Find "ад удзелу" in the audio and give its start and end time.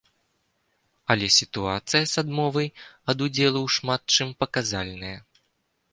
3.09-3.59